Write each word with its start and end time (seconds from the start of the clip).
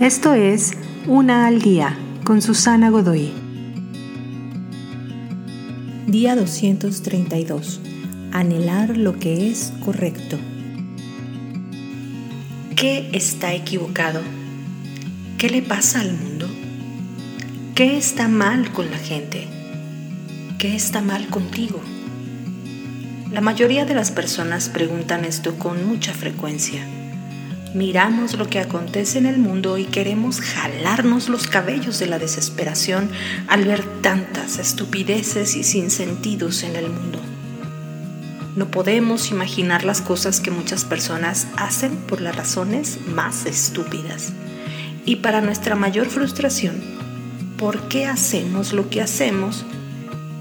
Esto 0.00 0.34
es 0.34 0.72
Una 1.06 1.46
al 1.46 1.62
Día 1.62 1.96
con 2.22 2.42
Susana 2.42 2.90
Godoy. 2.90 3.32
Día 6.06 6.36
232. 6.36 7.80
Anhelar 8.30 8.98
lo 8.98 9.18
que 9.18 9.50
es 9.50 9.72
correcto. 9.82 10.36
¿Qué 12.76 13.08
está 13.14 13.54
equivocado? 13.54 14.20
¿Qué 15.38 15.48
le 15.48 15.62
pasa 15.62 16.02
al 16.02 16.12
mundo? 16.12 16.46
¿Qué 17.74 17.96
está 17.96 18.28
mal 18.28 18.72
con 18.72 18.90
la 18.90 18.98
gente? 18.98 19.48
¿Qué 20.58 20.76
está 20.76 21.00
mal 21.00 21.28
contigo? 21.28 21.80
La 23.32 23.40
mayoría 23.40 23.86
de 23.86 23.94
las 23.94 24.10
personas 24.10 24.68
preguntan 24.68 25.24
esto 25.24 25.58
con 25.58 25.86
mucha 25.88 26.12
frecuencia 26.12 26.86
miramos 27.76 28.38
lo 28.38 28.48
que 28.48 28.58
acontece 28.58 29.18
en 29.18 29.26
el 29.26 29.38
mundo 29.38 29.76
y 29.76 29.84
queremos 29.84 30.40
jalarnos 30.40 31.28
los 31.28 31.46
cabellos 31.46 31.98
de 31.98 32.06
la 32.06 32.18
desesperación 32.18 33.10
al 33.48 33.64
ver 33.66 33.84
tantas 34.00 34.58
estupideces 34.58 35.56
y 35.56 35.62
sinsentidos 35.62 36.62
en 36.62 36.74
el 36.74 36.88
mundo. 36.88 37.20
No 38.56 38.70
podemos 38.70 39.30
imaginar 39.30 39.84
las 39.84 40.00
cosas 40.00 40.40
que 40.40 40.50
muchas 40.50 40.86
personas 40.86 41.48
hacen 41.58 41.94
por 41.96 42.22
las 42.22 42.34
razones 42.34 42.98
más 43.06 43.44
estúpidas. 43.44 44.32
Y 45.04 45.16
para 45.16 45.42
nuestra 45.42 45.74
mayor 45.74 46.06
frustración, 46.06 46.80
¿por 47.58 47.88
qué 47.88 48.06
hacemos 48.06 48.72
lo 48.72 48.88
que 48.88 49.02
hacemos? 49.02 49.66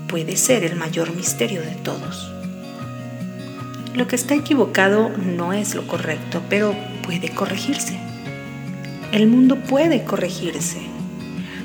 Puede 0.07 0.38
ser 0.38 0.63
el 0.63 0.77
mayor 0.77 1.13
misterio 1.13 1.62
de 1.62 1.76
todos. 1.84 2.31
Lo 3.95 4.09
que 4.09 4.17
está 4.17 4.35
equivocado 4.35 5.09
no 5.09 5.54
es 5.54 5.73
lo 5.73 5.88
correcto, 5.88 6.41
pero 6.49 6.76
puede 7.02 7.30
corregirse. 7.30 7.98
El 9.13 9.27
mundo 9.27 9.55
puede 9.63 10.04
corregirse. 10.04 10.82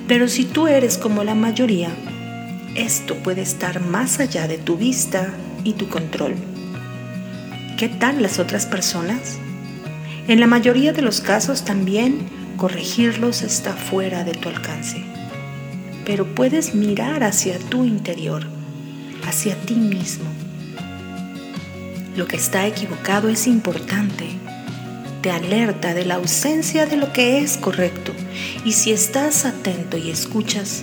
Pero 0.07 0.29
si 0.29 0.45
tú 0.45 0.69
eres 0.69 0.97
como 0.97 1.25
la 1.25 1.35
mayoría, 1.35 1.91
esto 2.77 3.17
puede 3.17 3.43
estar 3.43 3.81
más 3.81 4.21
allá 4.21 4.47
de 4.47 4.59
tu 4.59 4.77
vista 4.77 5.35
y 5.65 5.73
tu 5.73 5.89
control. 5.89 6.37
¿Qué 7.77 7.89
tal 7.89 8.23
las 8.23 8.39
otras 8.39 8.65
personas? 8.65 9.39
En 10.29 10.39
la 10.39 10.47
mayoría 10.47 10.93
de 10.93 11.03
los 11.03 11.21
casos 11.21 11.65
también 11.65 12.29
corregirlos 12.57 13.43
está 13.43 13.73
fuera 13.73 14.23
de 14.23 14.35
tu 14.35 14.49
alcance. 14.49 15.03
Pero 16.07 16.33
puedes 16.33 16.77
mirar 16.77 17.25
hacia 17.25 17.59
tu 17.59 17.85
interior, 17.85 18.47
hacia 19.27 19.57
ti 19.57 19.75
mismo. 19.75 20.40
Lo 22.17 22.27
que 22.27 22.37
está 22.37 22.67
equivocado 22.67 23.29
es 23.29 23.47
importante 23.47 24.41
te 25.21 25.31
alerta 25.31 25.93
de 25.93 26.05
la 26.05 26.15
ausencia 26.15 26.87
de 26.87 26.97
lo 26.97 27.13
que 27.13 27.39
es 27.39 27.59
correcto 27.59 28.13
y 28.65 28.73
si 28.73 28.91
estás 28.91 29.45
atento 29.45 29.99
y 29.99 30.11
escuchas, 30.11 30.83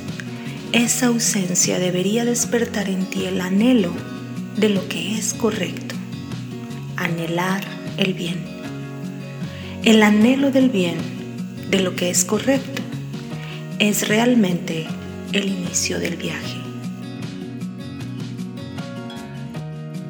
esa 0.73 1.07
ausencia 1.07 1.79
debería 1.79 2.23
despertar 2.23 2.89
en 2.89 3.09
ti 3.09 3.25
el 3.25 3.41
anhelo 3.41 3.91
de 4.57 4.69
lo 4.69 4.87
que 4.87 5.17
es 5.17 5.33
correcto, 5.33 5.95
anhelar 6.97 7.63
el 7.97 8.13
bien. 8.13 8.45
El 9.83 10.03
anhelo 10.03 10.51
del 10.51 10.69
bien, 10.69 10.97
de 11.71 11.79
lo 11.79 11.95
que 11.95 12.09
es 12.09 12.25
correcto, 12.25 12.81
es 13.79 14.07
realmente 14.07 14.85
el 15.31 15.47
inicio 15.47 15.99
del 15.99 16.17
viaje. 16.17 16.66